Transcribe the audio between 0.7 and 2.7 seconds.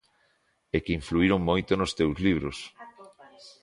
E que influíron moito nos teus libros.